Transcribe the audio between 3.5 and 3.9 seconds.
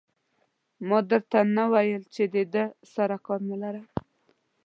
لره.